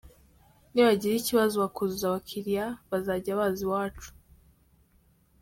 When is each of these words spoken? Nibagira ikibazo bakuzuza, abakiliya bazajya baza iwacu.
Nibagira 0.71 1.15
ikibazo 1.17 1.55
bakuzuza, 1.63 2.05
abakiliya 2.07 2.65
bazajya 2.89 3.39
baza 3.39 3.61
iwacu. 3.65 4.09